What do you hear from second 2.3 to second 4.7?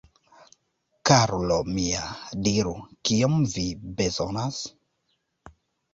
diru, kiom vi bezonas?